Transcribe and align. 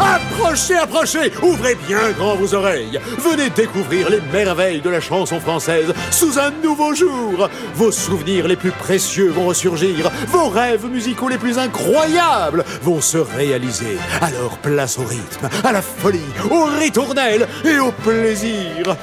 Approchez, 0.00 0.76
approchez. 0.76 1.32
Ouvrez 1.42 1.76
bien 1.86 2.10
grand 2.16 2.36
vos 2.36 2.54
oreilles. 2.54 3.00
Venez 3.18 3.50
découvrir 3.50 4.10
les 4.10 4.20
merveilles 4.32 4.80
de 4.80 4.90
la 4.90 5.00
chanson 5.00 5.40
française 5.40 5.92
sous 6.10 6.38
un 6.38 6.50
nouveau 6.62 6.94
jour. 6.94 7.48
Vos 7.74 7.92
souvenirs 7.92 8.48
les 8.48 8.56
plus 8.56 8.70
précieux 8.70 9.30
vont 9.30 9.46
ressurgir, 9.46 10.10
vos 10.28 10.48
rêves 10.48 10.86
musicaux 10.86 11.28
les 11.28 11.38
plus 11.38 11.58
incroyables 11.58 12.64
vont 12.82 13.00
se 13.00 13.18
réaliser. 13.18 13.98
Alors 14.20 14.58
place 14.58 14.98
au 14.98 15.04
rythme, 15.04 15.48
à 15.64 15.72
la 15.72 15.82
folie, 15.82 16.20
au 16.50 16.64
ritournelle 16.64 17.48
et 17.64 17.78
au 17.78 17.92
plaisir 17.92 18.96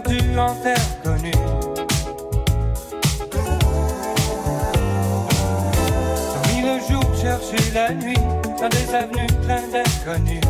perdu 0.00 0.38
en 0.38 0.54
terre 0.62 1.02
connue. 1.02 1.32
Dormi 6.32 6.62
le 6.62 6.78
jour, 6.88 7.04
cherché 7.20 7.58
la 7.74 7.92
nuit, 7.92 8.16
dans 8.60 8.68
des 8.68 8.94
avenues 8.94 9.26
pleines 9.44 9.70
d'inconnus. 9.70 10.40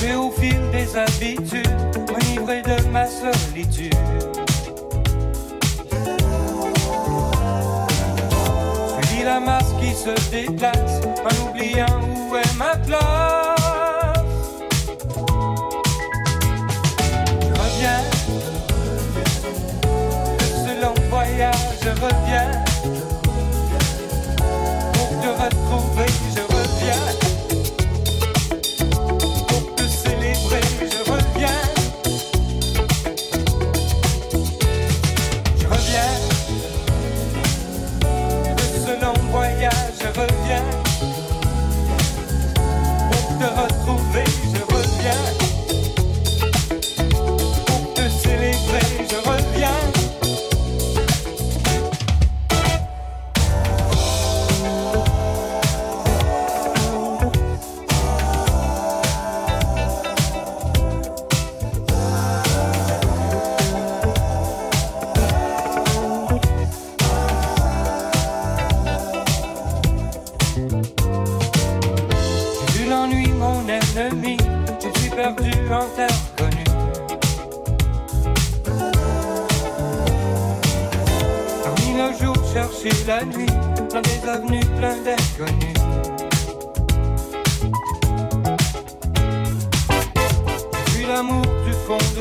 J'ai 0.00 0.14
au 0.14 0.30
fil 0.30 0.60
des 0.72 0.96
habitudes, 0.96 1.68
enivré 2.08 2.62
de 2.62 2.88
ma 2.88 3.06
solitude. 3.06 3.94
Suivi 9.02 9.24
la 9.24 9.40
masse 9.40 9.72
qui 9.80 9.92
se 9.94 10.30
déplace, 10.30 11.00
en 11.24 11.48
oubliant 11.48 12.00
où 12.30 12.36
est 12.36 12.56
ma 12.56 12.76
place. 12.76 13.41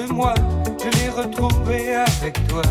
de 0.08 0.14
moi, 0.14 0.34
je 0.80 0.90
l'ai 0.98 1.10
retrouvé 1.10 1.96
avec 1.96 2.48
toi. 2.48 2.62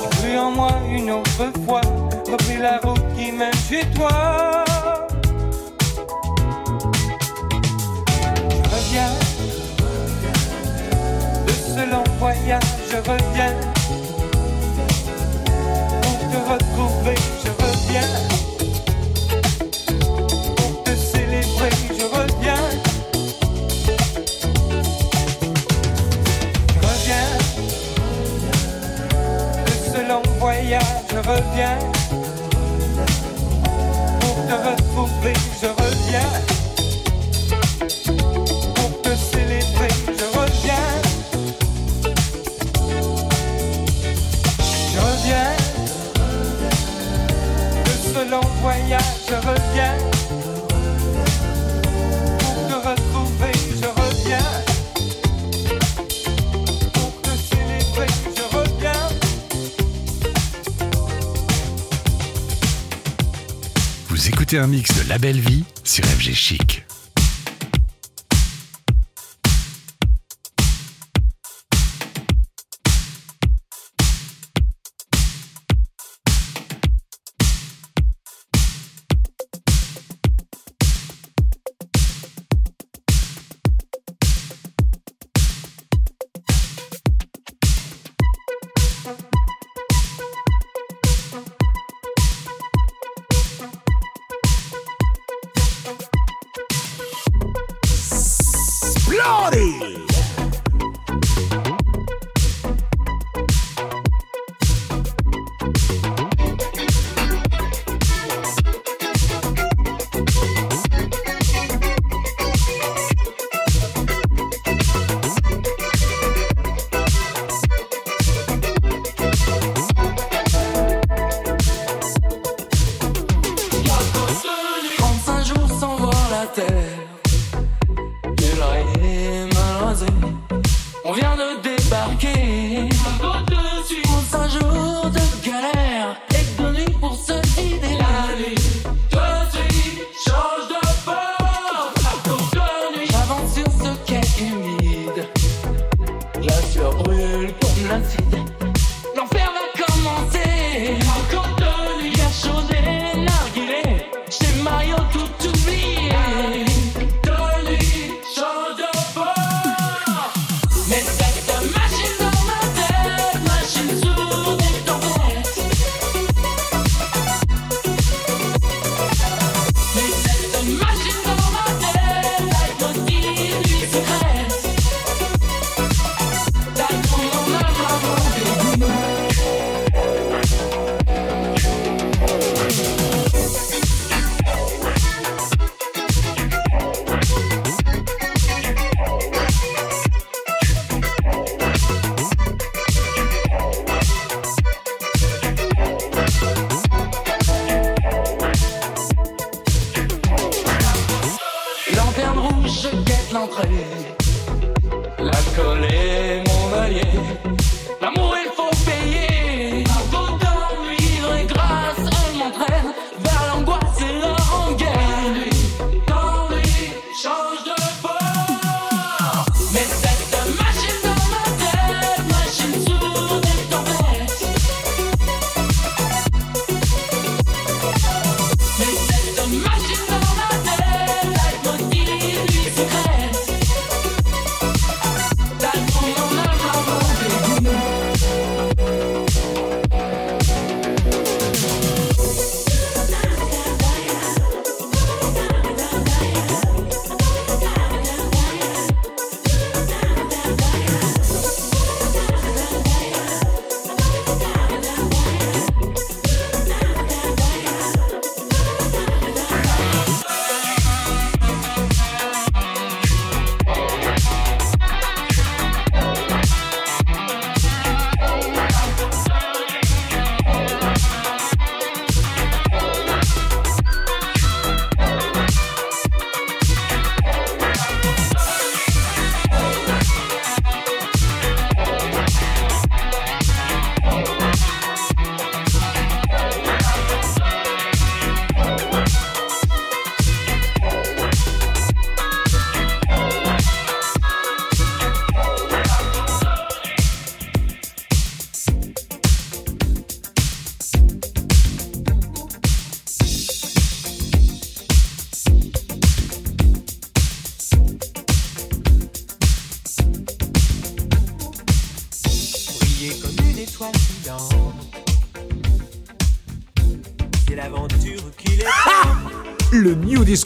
J'ai 0.00 0.08
cru 0.18 0.38
en 0.38 0.50
moi 0.50 0.72
une 0.90 1.10
autre 1.10 1.50
fois, 1.64 1.80
repris 2.30 2.58
la 2.58 2.78
route 2.78 3.02
qui 3.16 3.32
mène 3.32 3.52
chez 3.68 3.84
toi. 3.94 4.64
Je 8.50 8.62
reviens 8.74 9.12
de 11.46 11.52
ce 11.52 11.90
long 11.90 12.04
voyage, 12.18 12.62
je 12.90 12.96
reviens 12.96 13.54
pour 16.02 16.18
te 16.30 16.38
retrouver. 16.52 16.97
je 31.18 31.28
reviens. 31.28 31.78
Pour 34.20 34.36
te 34.46 34.54
retrouver, 34.68 35.32
je 35.60 35.66
reviens. 35.66 36.30
Pour 38.74 39.02
te 39.02 39.16
célébrer, 39.16 39.94
je 40.06 40.38
reviens. 40.38 40.88
Je 44.92 44.98
reviens. 44.98 45.56
De 47.84 47.90
ce 48.14 48.30
long 48.30 48.48
voyage, 48.62 49.02
je 49.28 49.34
reviens. 49.34 50.07
Écoutez 64.48 64.62
un 64.62 64.66
mix 64.66 64.88
de 64.94 65.06
La 65.10 65.18
Belle 65.18 65.40
Vie 65.40 65.62
sur 65.84 66.02
FG 66.06 66.32
Chic. 66.32 66.87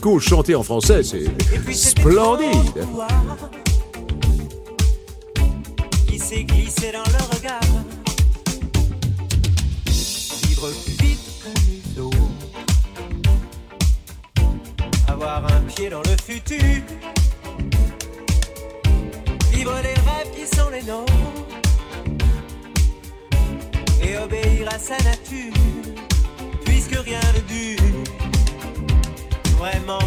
Disco 0.03 0.19
chanté 0.19 0.57
en 0.57 0.65
français, 0.65 1.05
c'est 1.05 1.27
splendide. 1.73 2.87
Qui 6.09 6.19
s'est 6.19 6.43
glissé 6.43 6.91
dans 6.91 7.05
le 7.05 7.37
regard. 7.37 7.61
Vivre 9.87 10.71
vite 10.99 11.99
autres. 12.01 12.17
Avoir 15.07 15.45
un 15.45 15.61
pied 15.69 15.89
dans 15.89 16.03
le 16.03 16.17
futur. 16.21 16.83
Vivre 19.53 19.75
les 19.85 19.95
rêves 19.95 20.31
qui 20.35 20.57
sont 20.57 20.71
les 20.71 20.83
nôtres. 20.83 21.13
Et 24.03 24.17
obéir 24.19 24.69
à 24.69 24.79
sa 24.81 24.97
nature. 25.05 25.55
Puisque 26.65 26.97
rien 26.97 27.21
ne 27.35 27.41
dure 27.49 28.22
vraiment. 29.63 30.07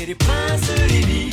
Et 0.00 0.06
les 0.06 0.14
princes 0.14 0.70
les 0.88 1.30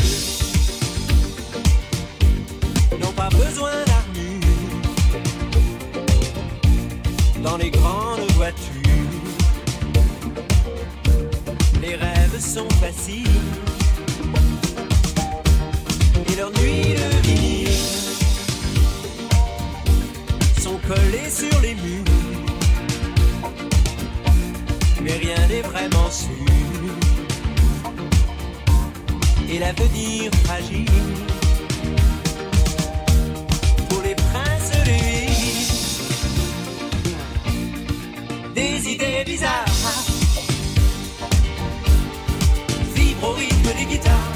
n'ont 3.00 3.14
pas 3.14 3.30
besoin 3.30 3.72
d'armure 3.90 4.42
dans 7.44 7.58
les 7.58 7.72
grandes 7.72 8.30
voitures. 8.36 8.74
sont 12.40 12.70
faciles. 12.82 13.42
Et 16.30 16.36
leurs 16.36 16.52
nuits 16.60 16.94
de 17.00 17.28
vinyle 17.28 17.70
sont 20.62 20.80
collées 20.88 21.30
sur 21.30 21.62
les 21.62 21.76
murs. 21.76 22.07
Mais 25.08 25.20
rien 25.20 25.48
n'est 25.48 25.62
vraiment 25.62 26.12
sûr. 26.12 26.28
Et 29.50 29.58
l'avenir 29.58 30.30
fragile. 30.44 30.86
Pour 33.88 34.02
les 34.02 34.16
princes 34.16 34.72
l'île. 34.86 35.64
Des 38.54 38.90
idées 38.92 39.24
bizarres. 39.26 39.66
Vibre 42.94 43.30
au 43.30 43.32
rythme 43.32 43.70
des 43.78 43.86
guitares. 43.86 44.34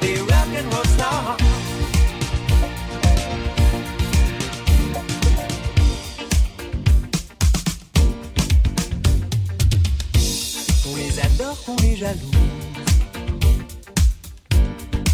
Des 0.00 0.18
rock 0.18 0.50
and 0.58 0.74
roll 0.74 0.86
stars. 0.86 1.36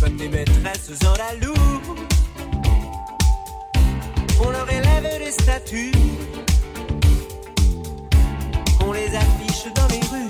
Comme 0.01 0.17
des 0.17 0.29
maîtresses 0.31 0.91
en 1.05 1.13
la 1.19 1.35
loue. 1.35 1.55
On 4.43 4.49
leur 4.49 4.73
élève 4.73 5.19
des 5.19 5.31
statues. 5.31 5.93
On 8.81 8.93
les 8.93 9.15
affiche 9.15 9.71
dans 9.75 9.89
les 9.89 10.01
rues. 10.01 10.29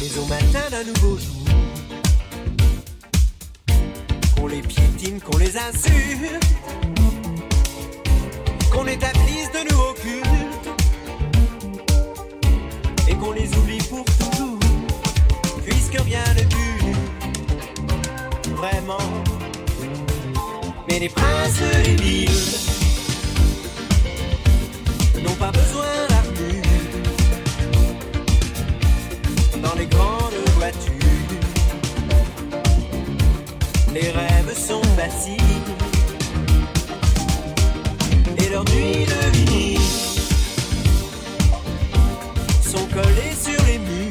Mais 0.00 0.18
au 0.18 0.26
matin 0.26 0.68
d'un 0.72 0.84
nouveau 0.84 1.16
jour, 1.16 1.39
vraiment. 18.60 18.98
Mais 20.88 20.98
les 20.98 21.08
princes 21.08 21.60
des 21.84 21.94
villes 22.02 22.30
n'ont 25.22 25.38
pas 25.44 25.50
besoin 25.50 25.92
d'armure 26.10 26.62
dans 29.62 29.74
les 29.78 29.86
grandes 29.86 30.40
voitures. 30.56 30.92
Les 33.94 34.10
rêves 34.10 34.54
sont 34.54 34.82
faciles 34.98 35.70
et 38.38 38.48
leurs 38.50 38.64
nuits 38.72 39.06
de 39.12 39.20
vinyle 39.36 39.80
sont 42.62 42.86
collés 42.94 43.36
sur 43.44 43.64
les 43.66 43.78
murs. 43.78 44.09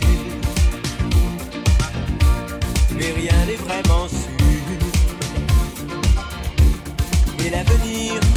L'avenir 7.49 8.28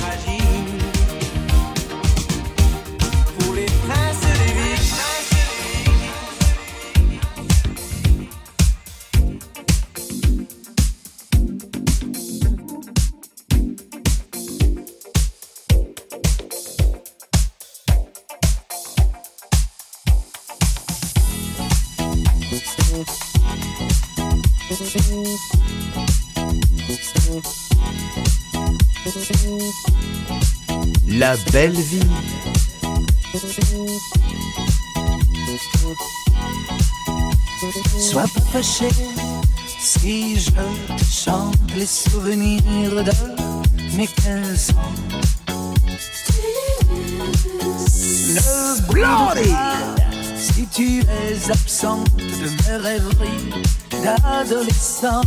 Belle 31.50 31.72
vie. 31.72 32.00
Sois 37.98 38.22
pas 38.22 38.40
fâché 38.52 38.88
si 39.78 40.38
je 40.38 40.50
te 40.50 41.04
chante 41.10 41.56
les 41.74 41.86
souvenirs 41.86 43.04
de 43.04 43.12
mes 43.96 44.06
15 44.06 44.70
ans. 44.72 44.92
Bouge 48.88 49.00
pas 49.00 49.34
si 50.36 50.66
tu 50.66 51.00
es 51.00 51.50
absente 51.50 52.14
de 52.16 52.48
mes 52.68 52.76
rêveries 52.76 53.62
d'adolescent. 54.02 55.22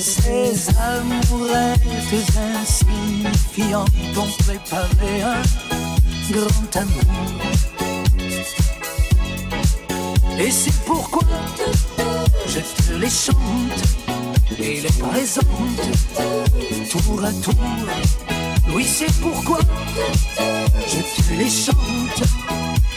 Ces 0.00 0.70
amourettes 0.78 1.78
insignifiantes 2.58 3.90
ont 4.16 4.32
préparé 4.42 5.20
un 5.20 5.42
grand 6.32 6.76
amour. 6.76 7.42
Et 10.38 10.50
c'est 10.50 10.72
pourquoi 10.86 11.22
je 12.46 12.60
te 12.60 12.92
les 12.94 13.10
chante 13.10 13.82
et 14.58 14.80
les 14.80 14.88
présente 14.88 15.44
tour 16.90 17.22
à 17.22 17.32
tour. 17.34 17.54
Oui, 18.72 18.86
c'est 18.86 19.12
pourquoi 19.20 19.58
je 20.86 21.22
te 21.22 21.34
les 21.38 21.50
chante 21.50 22.22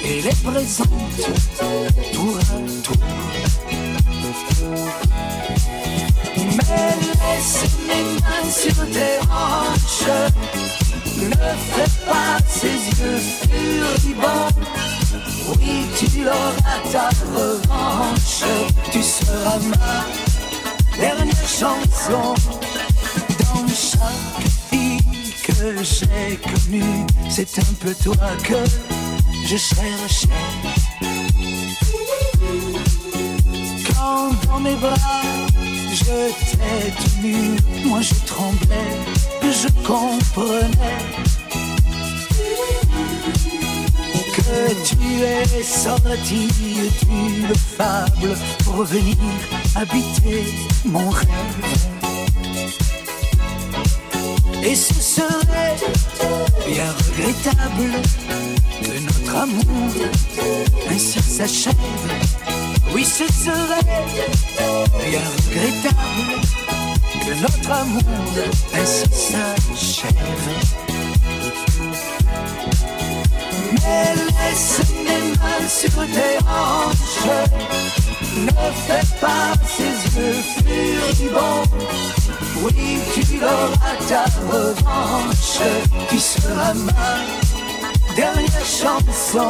et 0.06 0.22
les 0.22 0.36
présente 0.42 0.88
tour 2.14 2.38
à 2.40 2.56
tour. 2.82 2.98
Laisse 7.34 7.64
mes 7.88 8.04
mains 8.22 8.52
sur 8.52 8.76
tes 8.92 9.18
hanches, 9.32 10.08
ne 11.18 11.30
fais 11.74 12.06
pas 12.06 12.38
ces 12.48 12.78
yeux 13.02 13.22
furibonds. 13.42 14.54
Oui, 15.48 15.88
tu 15.98 16.28
auras 16.28 16.80
ta 16.92 17.10
revanche, 17.36 18.44
tu 18.92 19.02
seras 19.02 19.58
ma 19.72 20.06
dernière 21.00 21.48
chanson. 21.48 22.36
Dans 23.40 23.68
chaque 23.68 24.48
fille 24.70 25.02
que 25.44 25.84
j'ai 25.84 26.38
connue, 26.38 27.06
c'est 27.30 27.58
un 27.58 27.74
peu 27.80 27.96
toi 27.96 28.30
que 28.44 28.64
je 29.44 29.58
cherchais. 29.58 30.28
Quand 33.88 34.30
dans 34.48 34.60
mes 34.60 34.76
bras 34.76 34.94
je 35.94 36.04
t'ai 36.04 36.92
tenu, 37.04 37.58
moi 37.86 38.02
je 38.02 38.14
tremblais, 38.26 38.98
je 39.42 39.68
comprenais 39.86 40.72
que 44.36 44.74
tu 44.84 45.24
es 45.24 45.64
sorti 45.64 46.48
d'une 47.02 47.54
fable 47.56 48.36
pour 48.64 48.84
venir 48.84 49.18
habiter 49.76 50.46
mon 50.86 51.10
rêve? 51.10 51.28
Et 54.64 54.76
ce 54.76 54.94
serait 54.94 55.76
bien 56.68 56.92
regrettable 56.92 57.92
que 58.82 59.00
notre 59.00 59.36
amour 59.36 59.92
ainsi 60.90 61.22
s'achève. 61.22 61.74
Oui, 62.94 63.06
ce 63.06 63.26
serait 63.26 63.84
bien 65.10 65.20
regrettable 65.50 66.42
que 67.26 67.42
notre 67.42 67.72
amour 67.72 68.02
ainsi 68.74 69.06
s'achève. 69.12 70.14
Mais 73.72 74.14
laisse 74.16 74.82
mes 75.04 75.32
mains 75.32 75.68
sur 75.68 76.06
tes 76.06 76.38
hanches, 76.48 77.32
ne 78.38 78.52
fais 78.86 79.08
pas 79.20 79.54
ces 79.68 80.20
yeux 80.20 80.44
furibonds. 80.56 81.64
Oui, 82.62 83.00
tu 83.14 83.44
auras 83.44 83.96
ta 84.08 84.26
revanche, 84.52 85.62
tu 86.10 86.20
seras 86.20 86.74
ma 86.76 88.14
dernière 88.16 88.66
chanson. 88.66 89.50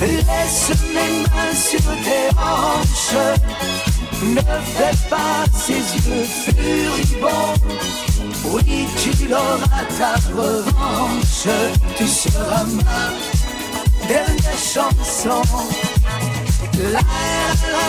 Laisse 0.00 0.70
mes 0.92 1.22
mains 1.22 1.54
sur 1.54 1.80
tes 2.02 2.28
hanches, 2.36 3.16
ne 4.22 4.40
fais 4.40 4.96
pas 5.08 5.44
ces 5.54 5.72
yeux 5.74 6.24
furibonds. 6.24 7.54
Oui, 8.44 8.86
tu 8.98 9.28
l'auras 9.28 9.84
ta 9.98 10.14
revanche, 10.34 11.46
tu 11.96 12.06
seras 12.06 12.64
ma 12.64 13.12
dernière 14.06 14.58
chanson. 14.58 15.42
La 16.76 16.90
la 16.90 17.00
la 17.72 17.84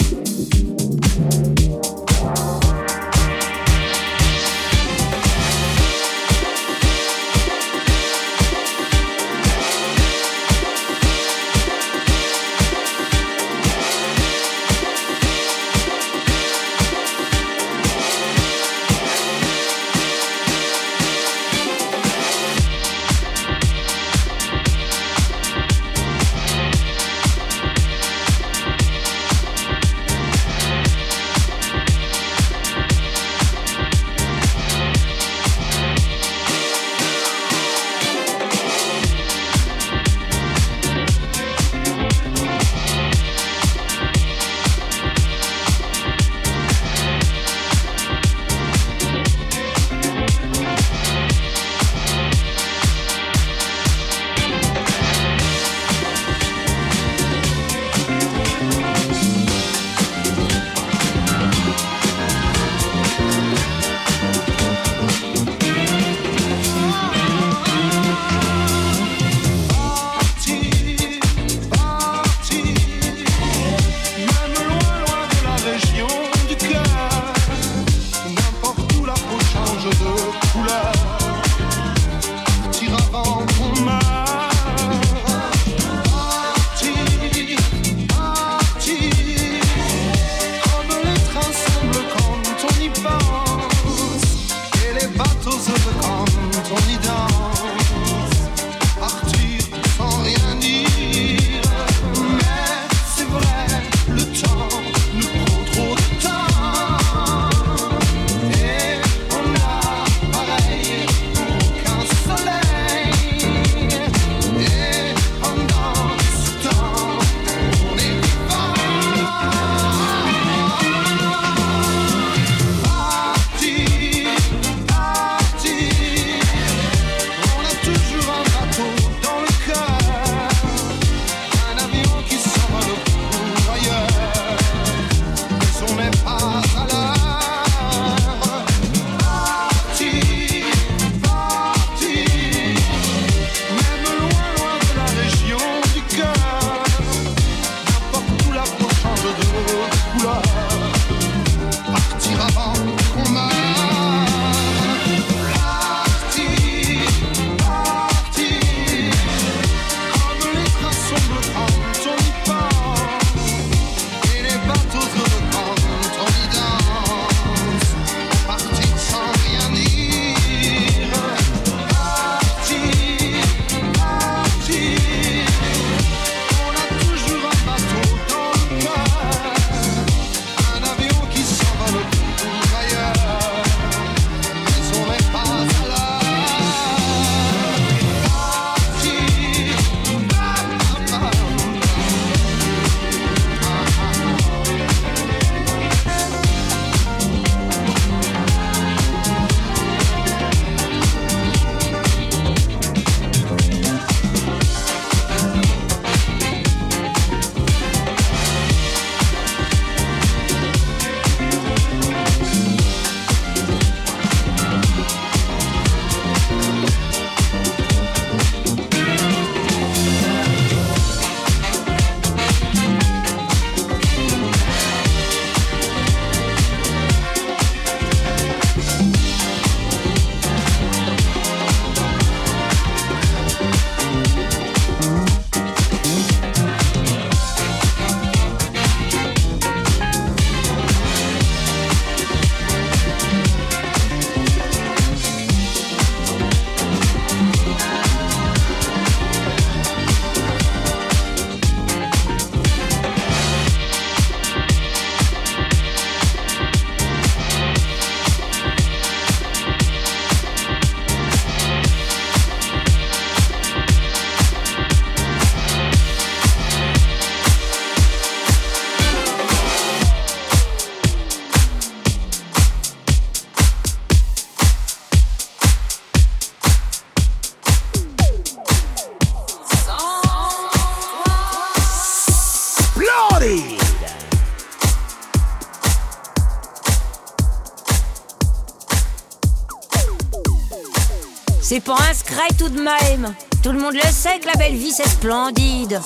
tout 292.55 292.70
de 292.70 292.79
même. 292.79 293.33
Tout 293.64 293.72
le 293.72 293.79
monde 293.79 293.96
le 293.96 294.12
sait 294.12 294.40
que 294.40 294.48
la 294.48 294.53
belle 294.53 294.75
vie 294.75 294.92
c'est 294.92 295.07
splendide. 295.07 296.00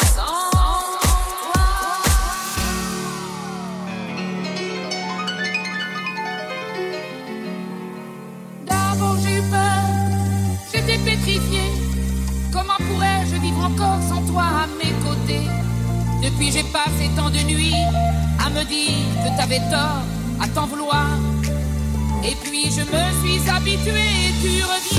D'abord 8.66 9.18
j'ai 9.24 9.38
eu 9.38 9.42
peur, 9.44 9.84
j'étais 10.74 10.98
pétrifiée. 10.98 11.72
Comment 12.52 12.78
pourrais-je 12.78 13.36
vivre 13.42 13.66
encore 13.66 14.00
sans 14.10 14.22
toi 14.32 14.44
à 14.44 14.68
mes 14.84 14.94
côtés? 15.06 15.48
Depuis 16.24 16.52
j'ai 16.52 16.64
passé 16.64 17.10
tant 17.16 17.30
de 17.30 17.40
nuits 17.40 17.76
à 18.44 18.50
me 18.50 18.64
dire 18.64 19.06
que 19.24 19.38
t'avais 19.38 19.60
tort, 19.70 20.04
à 20.42 20.48
t'en 20.48 20.68
vouloir. 20.68 21.08
Et 22.24 22.36
puis 22.44 22.66
je 22.66 22.82
me 22.82 23.12
suis 23.22 23.50
habituée 23.50 23.90
et 23.90 24.34
tu 24.42 24.64
reviens 24.64 24.91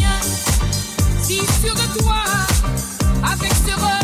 suis 1.33 1.47
sûr 1.67 1.75
de 1.75 1.99
toi, 1.99 2.23
avec 3.23 3.53
ce 3.53 3.75
regard. 3.75 4.02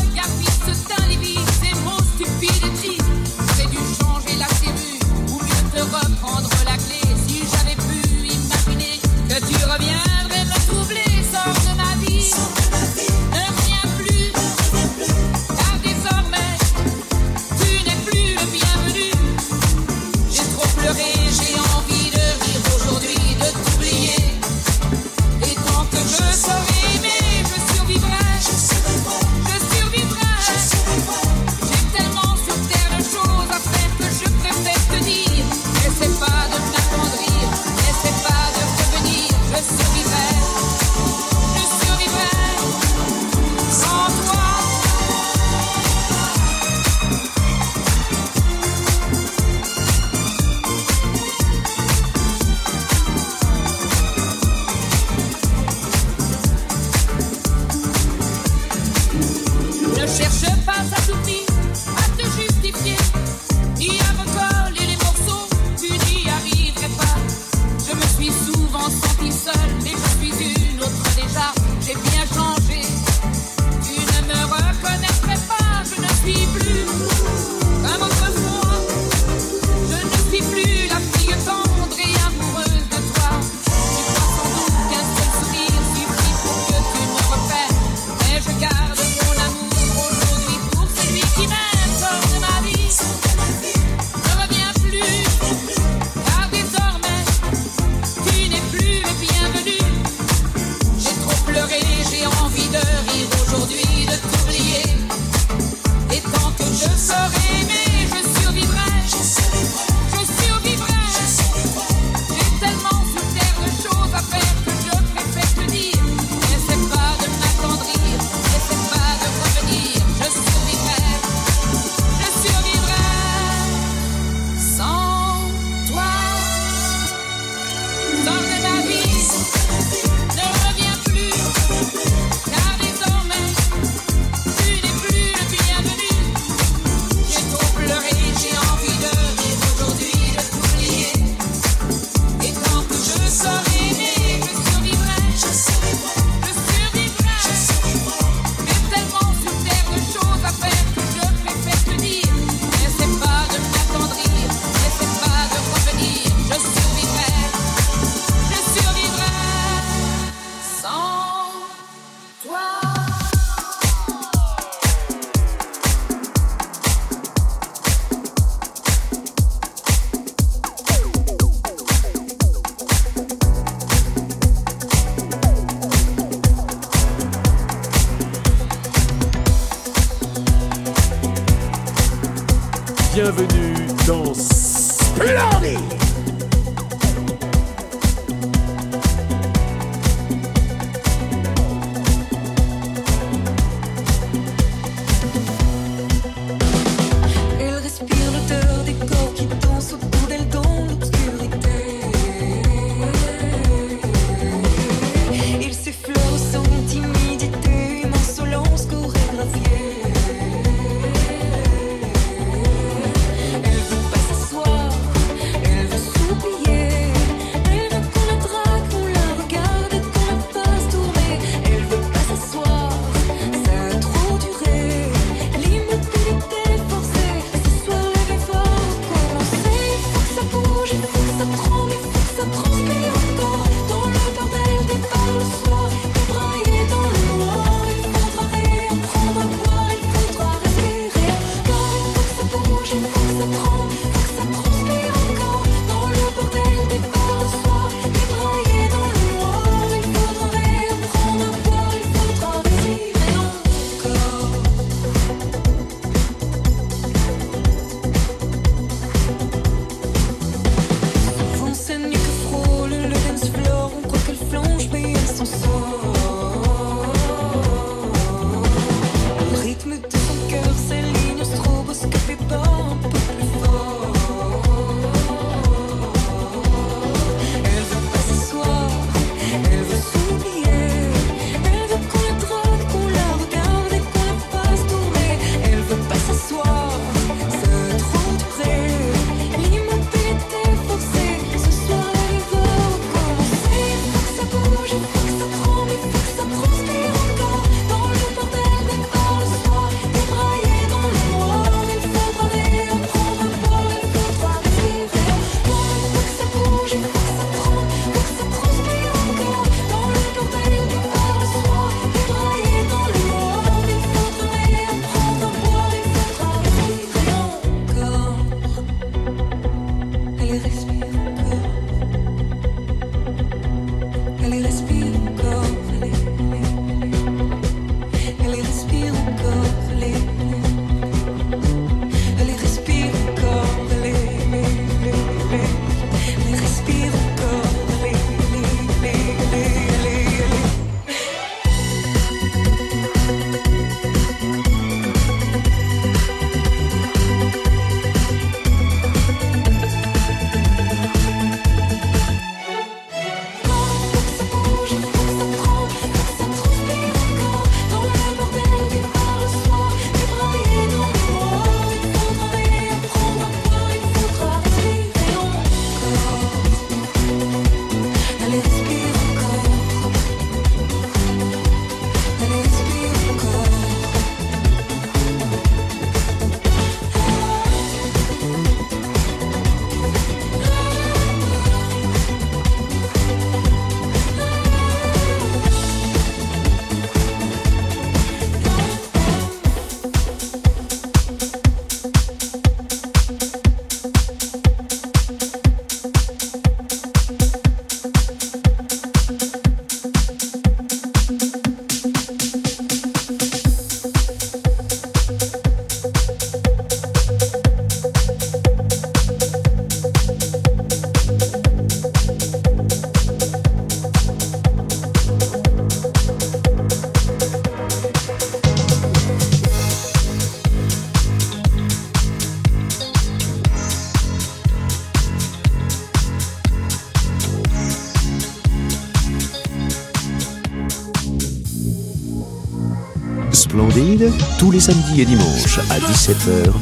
Et 435.20 435.24
dimanches 435.24 435.78
à 435.90 435.98
17h 435.98 436.72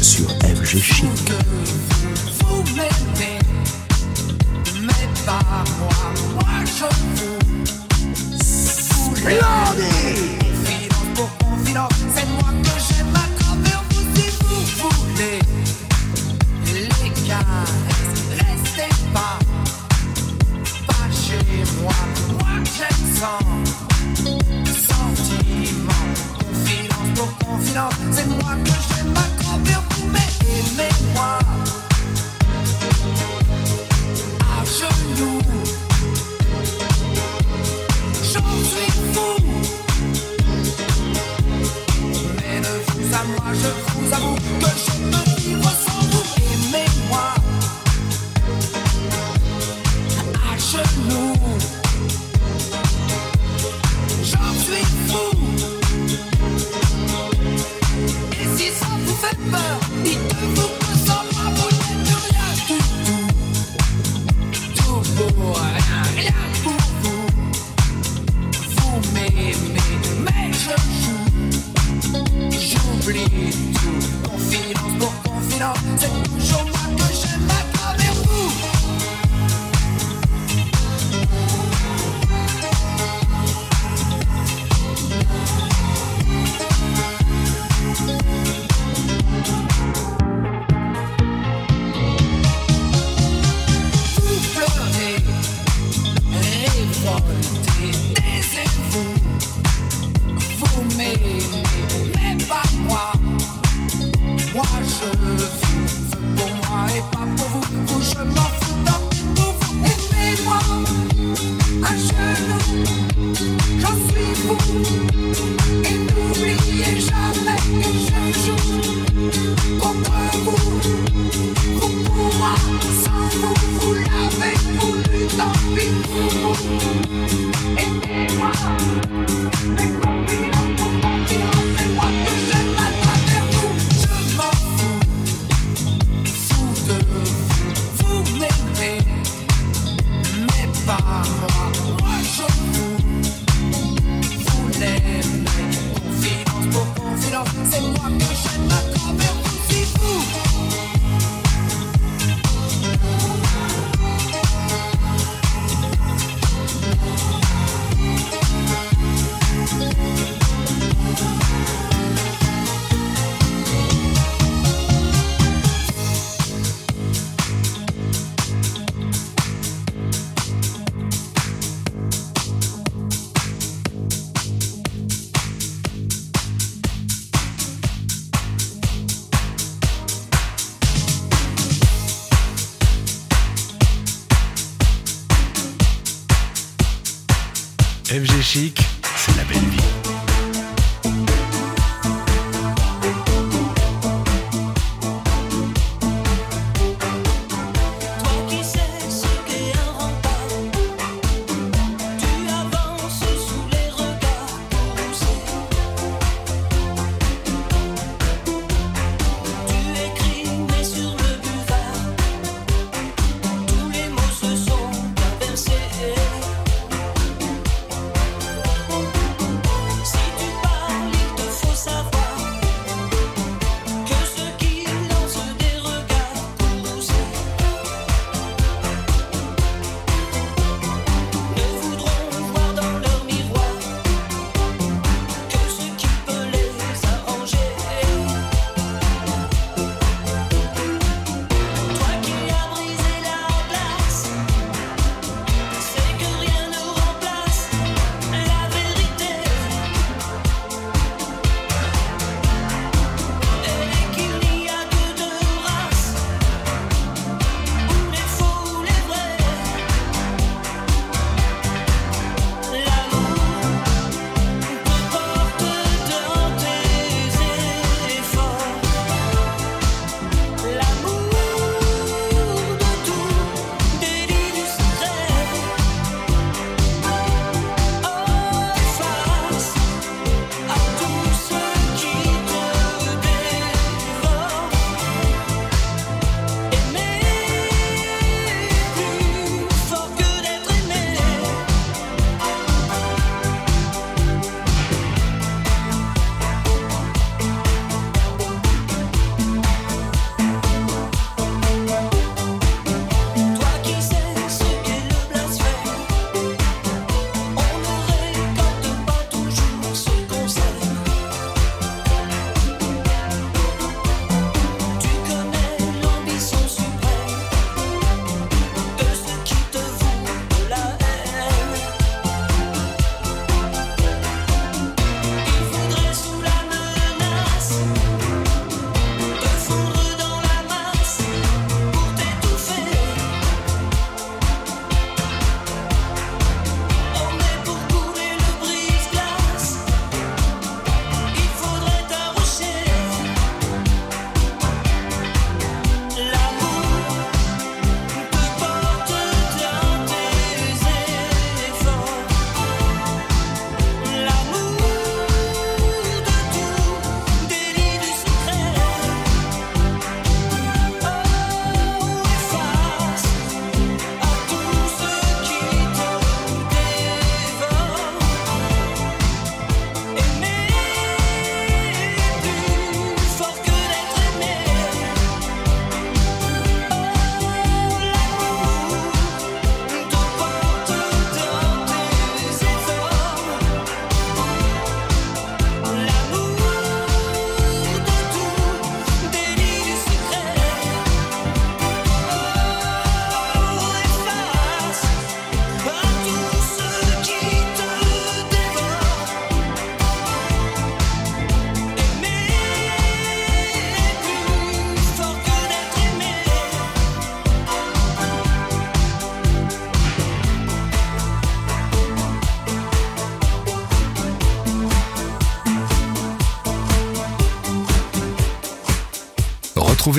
sur 0.00 0.28
FG 0.40 0.78
Chic. 0.80 1.53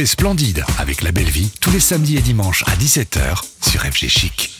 Splendide 0.03 0.65
avec 0.77 1.01
la 1.03 1.13
belle 1.13 1.29
vie 1.29 1.49
tous 1.61 1.71
les 1.71 1.79
samedis 1.79 2.17
et 2.17 2.21
dimanches 2.21 2.63
à 2.67 2.75
17h 2.75 3.41
sur 3.61 3.81
FG 3.81 4.09
Chic. 4.09 4.54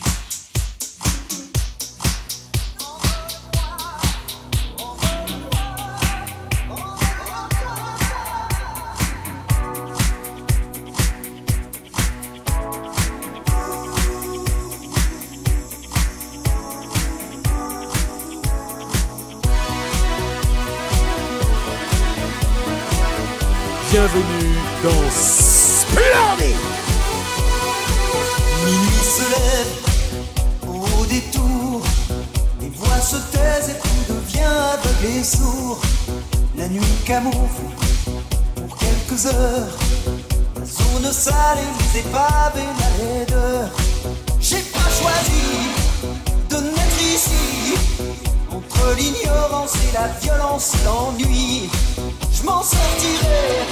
et 49.26 49.94
la 49.94 50.08
violence, 50.22 50.74
l'ennui. 50.86 51.70
Je 52.32 52.44
m'en 52.44 52.62
sortirai, 52.62 53.66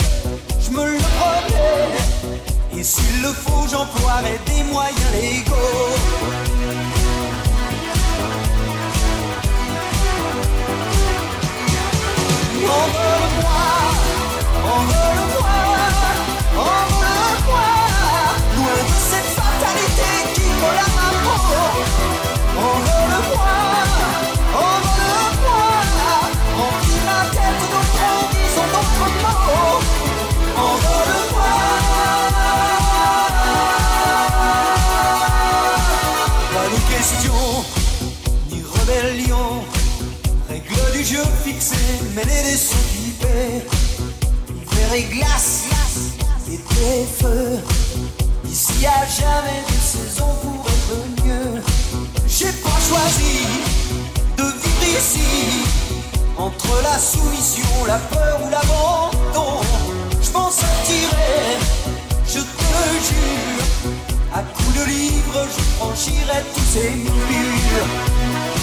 je 0.60 0.72
me 0.72 0.86
le 0.86 0.98
promets. 0.98 2.80
Et 2.80 2.84
s'il 2.84 3.22
le 3.22 3.30
faut, 3.30 3.68
j'emploierai 3.70 4.40
des 4.46 4.64
moyens 4.64 5.12
légaux. 5.14 5.54
Envole-moi, 12.66 13.62
envole-moi, 14.64 15.56
envole-moi. 16.58 16.93
et 44.96 45.04
glace 45.04 45.64
et 46.52 46.58
pré-feu. 46.58 47.60
Ici 48.46 48.74
y 48.82 48.86
a 48.86 49.06
jamais 49.08 49.64
de 49.68 49.74
saison 49.82 50.28
pour 50.42 50.66
être 50.68 51.26
mieux. 51.26 51.62
J'ai 52.28 52.52
pas 52.52 52.80
choisi 52.88 53.48
de 54.38 54.44
vivre 54.44 55.00
ici 55.00 55.66
entre 56.38 56.82
la 56.84 57.00
soumission, 57.00 57.86
la 57.88 57.98
peur 57.98 58.42
ou 58.46 58.50
l'abandon. 58.50 59.62
Je 60.22 60.32
m'en 60.32 60.52
sortirai, 60.52 61.58
je 62.28 62.40
te 62.40 62.74
jure. 63.08 63.92
À 64.36 64.42
coups 64.42 64.80
de 64.80 64.86
livre, 64.86 65.48
je 65.56 65.64
franchirai 65.78 66.44
tous 66.54 66.66
ces 66.74 66.90
murs. 66.92 68.63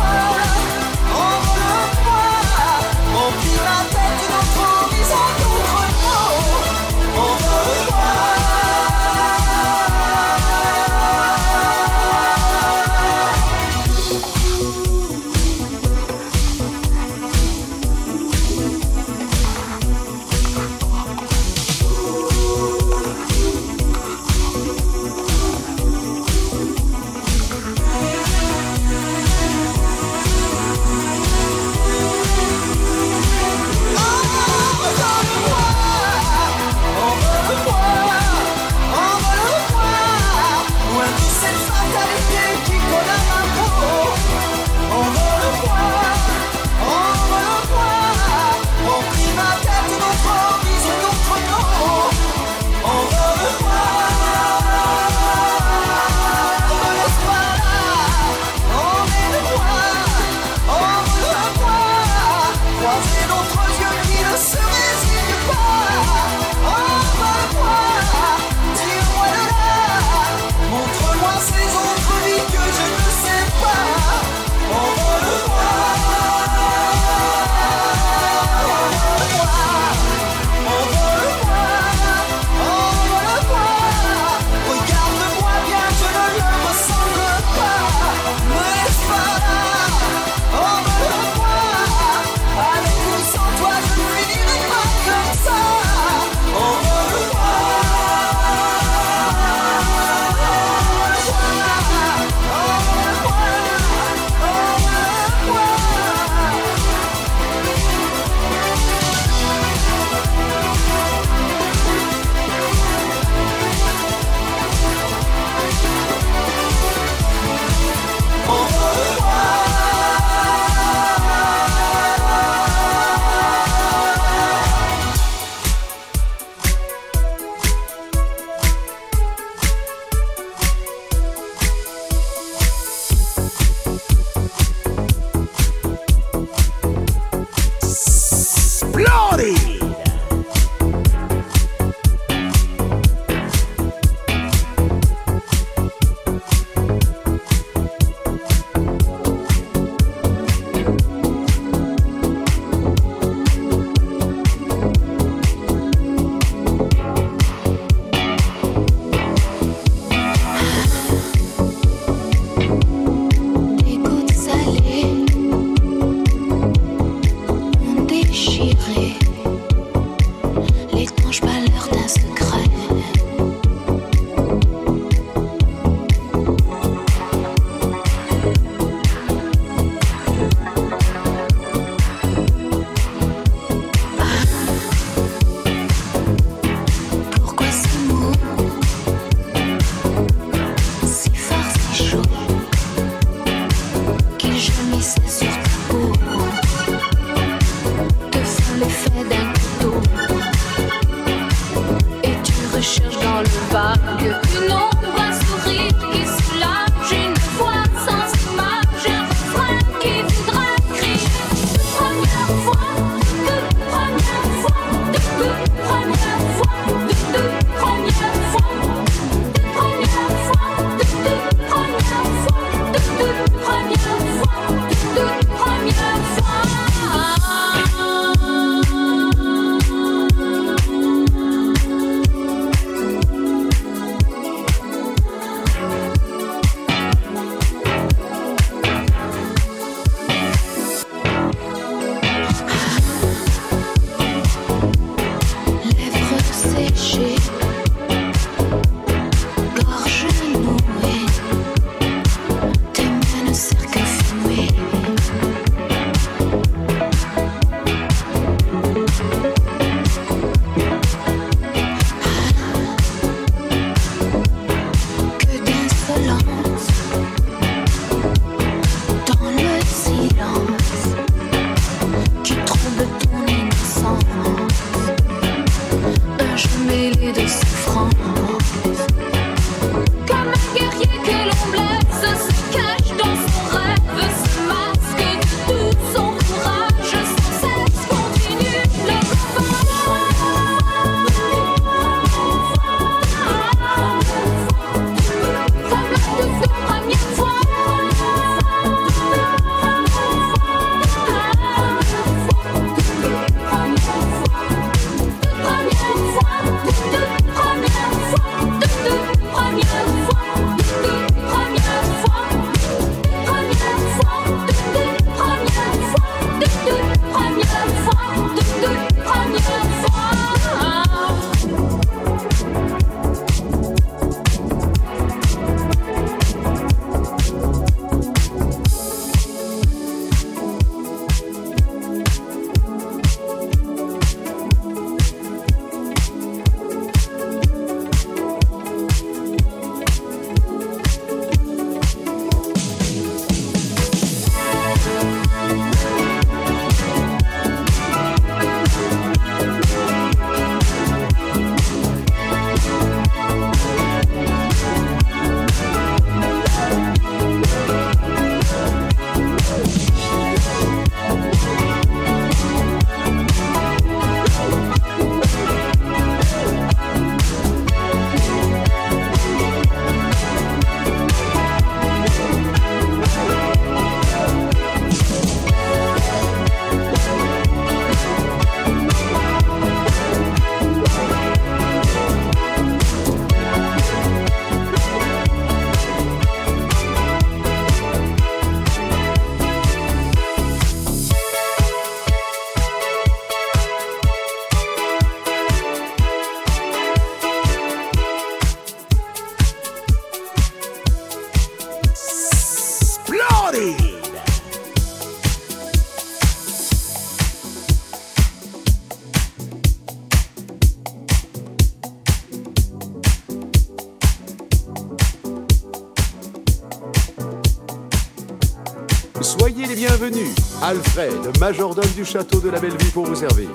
Alfred, 420.91 421.57
majordome 421.57 422.11
du 422.17 422.25
château 422.25 422.59
de 422.59 422.69
la 422.69 422.77
Bellevue 422.77 423.11
pour 423.13 423.25
vous 423.25 423.35
servir. 423.35 423.69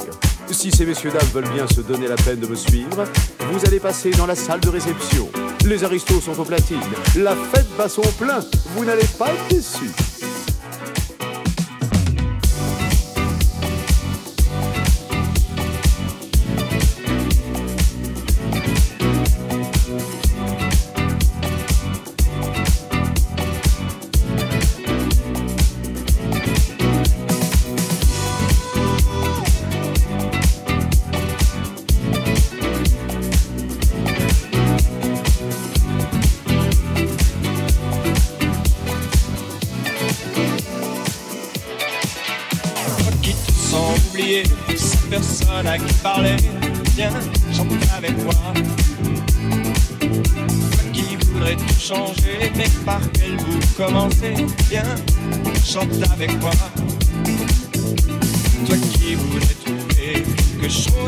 Si 0.50 0.70
ces 0.70 0.84
messieurs 0.84 1.10
dames 1.10 1.28
veulent 1.32 1.48
bien 1.48 1.66
se 1.66 1.80
donner 1.80 2.08
la 2.08 2.16
peine 2.16 2.40
de 2.40 2.46
me 2.46 2.54
suivre, 2.54 3.04
vous 3.50 3.64
allez 3.66 3.80
passer 3.80 4.10
dans 4.10 4.26
la 4.26 4.34
salle 4.34 4.60
de 4.60 4.68
réception. 4.68 5.26
Les 5.64 5.82
aristos 5.82 6.20
sont 6.20 6.38
aux 6.38 6.44
platines. 6.44 6.76
La 7.16 7.34
fête 7.34 7.68
bat 7.78 7.88
son 7.88 8.02
plein. 8.18 8.40
Vous 8.74 8.84
n'allez 8.84 9.06
pas 9.18 9.30
être 9.32 9.48
déçus. 9.48 10.05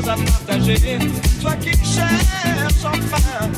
À 0.08 0.16
partager, 0.16 0.98
toi 1.40 1.54
qui 1.56 1.70
cherches 1.84 2.84
enfin 2.84 3.50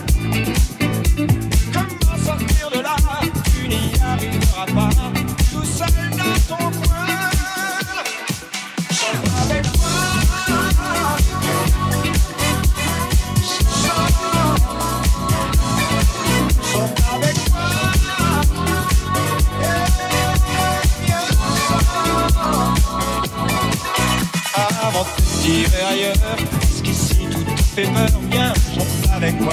peur, 27.94 28.20
viens, 28.30 28.52
chante 28.74 29.14
avec 29.14 29.40
moi. 29.40 29.52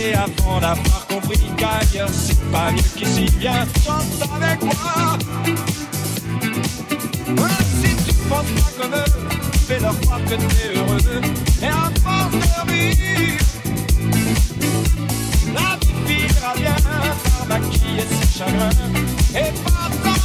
Et 0.00 0.14
avant 0.14 0.60
d'avoir 0.60 1.06
compris 1.08 1.40
qu'ailleurs 1.56 2.08
c'est 2.12 2.40
pas 2.50 2.70
mieux 2.70 2.82
qu'ici, 2.96 3.26
viens, 3.38 3.66
chante 3.84 4.22
avec 4.36 4.62
moi. 4.62 5.18
Ouais, 7.36 7.58
Si 7.82 7.96
tu 8.04 8.14
penses 8.28 8.52
pas 8.56 8.82
comme 8.82 8.94
eux, 8.94 9.12
fais-leur 9.66 10.00
croire 10.00 10.20
que 10.24 10.34
t'es 10.34 10.76
heureux. 10.76 11.20
Et 11.62 11.66
à 11.66 11.90
force 12.02 12.32
de 12.32 12.70
rire, 12.70 13.38
la 15.54 15.76
vie 15.80 15.94
finira 16.06 16.54
bien 16.56 16.76
par 16.84 17.46
maquiller 17.48 18.04
ses 18.08 18.38
chagrins 18.38 18.70
et 19.34 19.52
pas 19.64 20.17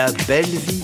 La 0.00 0.10
belle 0.26 0.46
vie. 0.46 0.79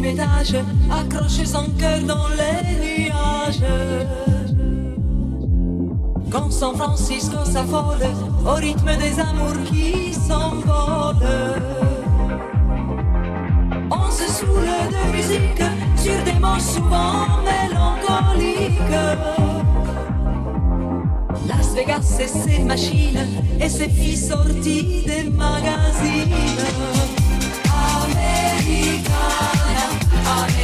des 0.00 0.12
métages, 0.12 0.56
accroché 0.90 1.44
son 1.44 1.64
cœur 1.78 2.00
dans 2.00 2.28
les 2.28 3.04
nuages. 3.04 3.62
Quand 6.30 6.50
San 6.50 6.74
Francisco 6.76 7.44
s'affole 7.44 8.06
au 8.46 8.54
rythme 8.54 8.96
des 8.96 9.18
amours 9.18 9.64
qui 9.64 10.12
s'envolent. 10.12 11.62
On 13.90 14.10
se 14.10 14.30
saoule 14.30 14.68
de 14.90 15.16
musique 15.16 15.62
sur 15.96 16.22
des 16.24 16.38
mots 16.38 16.60
souvent 16.60 17.42
mélancoliques. 17.44 18.78
Las 21.46 21.74
Vegas 21.74 22.18
et 22.20 22.28
ses 22.28 22.58
machines 22.60 23.26
et 23.60 23.68
ses 23.68 23.88
filles 23.88 24.16
sorties 24.16 25.04
des 25.06 25.30
magazines. 25.30 27.17
on 30.28 30.57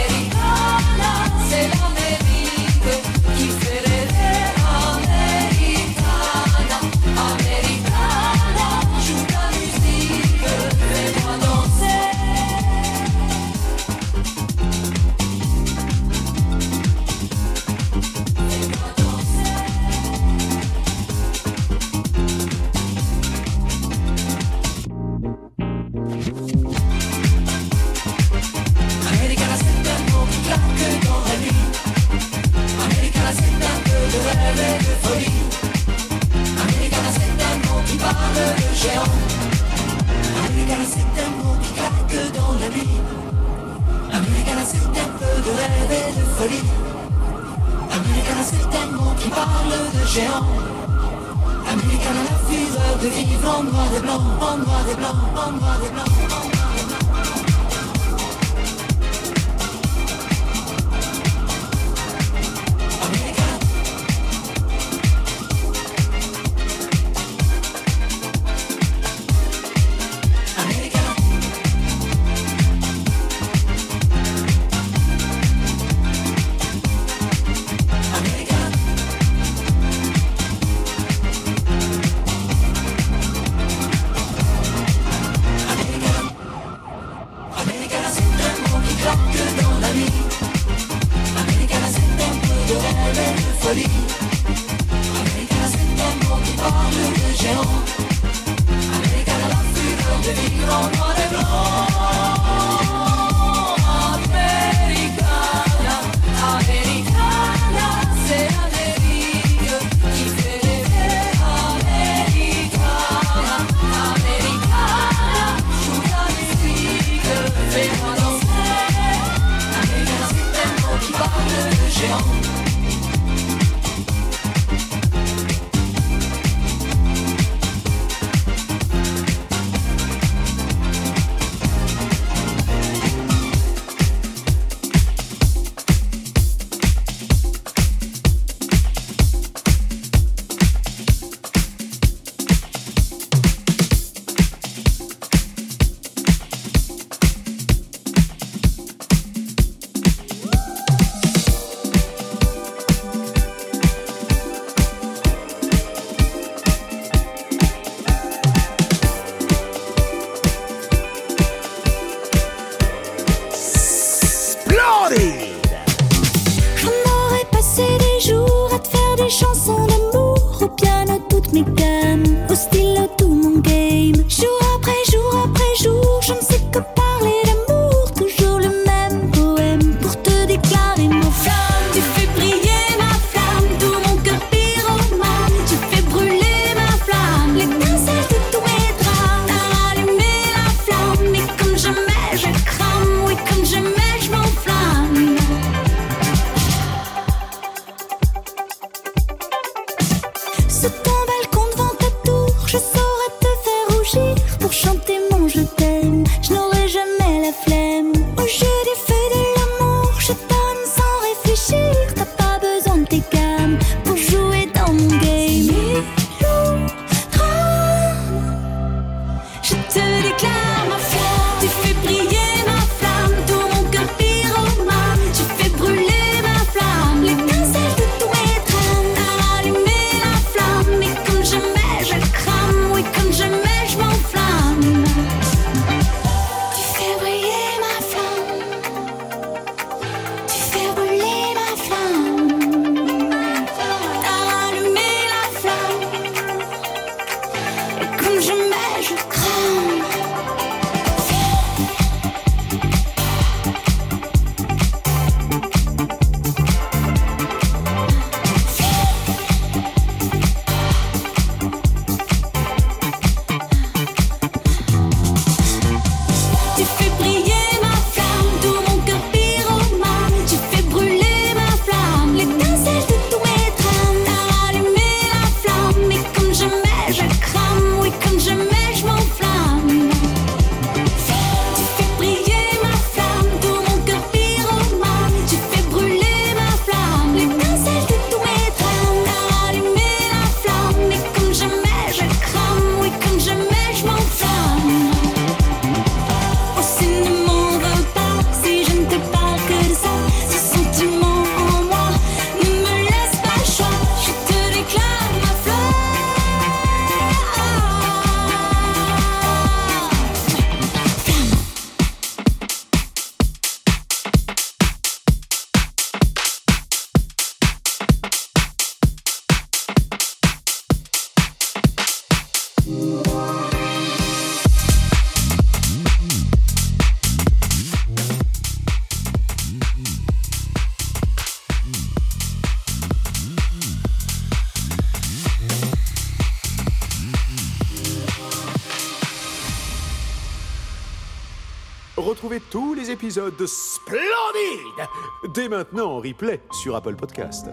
tous 343.34 343.40
les 343.40 343.46
épisodes 343.48 343.56
de 343.56 343.66
Splendide 343.66 345.08
dès 345.54 345.68
maintenant 345.68 346.12
en 346.12 346.18
replay 346.18 346.60
sur 346.82 346.94
Apple 346.94 347.16
Podcast. 347.16 347.68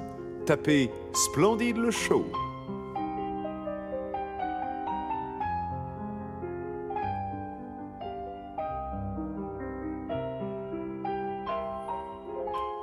Tapez 0.45 0.89
Splendide 1.13 1.77
le 1.77 1.91
show. 1.91 2.25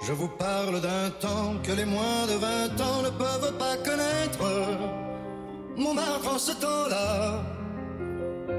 Je 0.02 0.12
vous 0.12 0.28
parle 0.28 0.80
d'un 0.80 1.10
temps 1.20 1.56
que 1.62 1.72
les 1.72 1.84
moins 1.84 2.26
de 2.26 2.38
20 2.38 2.80
ans 2.80 3.02
ne 3.02 3.10
peuvent 3.10 3.58
pas 3.58 3.76
connaître. 3.78 4.44
Montmartre 5.76 6.34
en 6.34 6.38
ce 6.38 6.52
temps-là, 6.52 7.42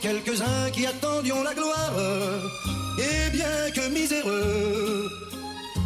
Quelques-uns 0.00 0.70
qui 0.72 0.86
attendions 0.86 1.42
la 1.42 1.52
gloire. 1.52 1.92
Et 2.98 3.30
bien 3.30 3.70
que 3.74 3.88
miséreux, 3.90 5.10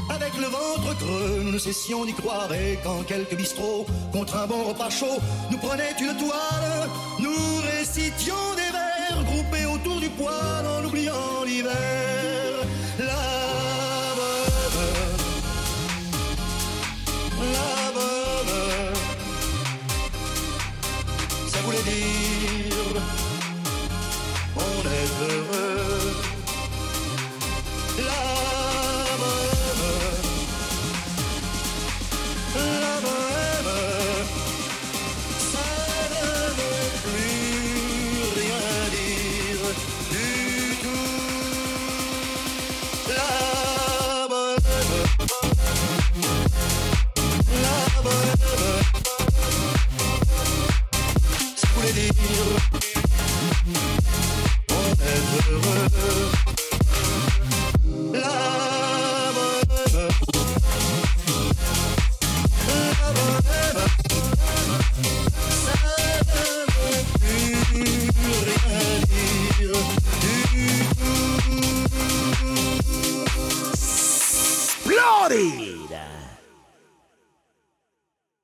avec 0.09 0.33
le 0.37 0.47
ventre 0.47 0.97
creux, 0.97 1.41
nous 1.43 1.53
ne 1.53 1.59
cessions 1.59 2.05
d'y 2.05 2.13
croire. 2.13 2.53
Et 2.55 2.79
quand 2.85 3.03
quelques 3.07 3.35
bistrots, 3.35 3.87
contre 4.13 4.37
un 4.37 4.47
bon 4.47 4.63
repas 4.63 4.91
chaud, 4.91 5.19
nous 5.51 5.59
prenaient 5.59 5.97
une 6.01 6.17
toile, 6.17 6.89
nous 7.19 7.57
récitions 7.73 8.55
des 8.57 8.60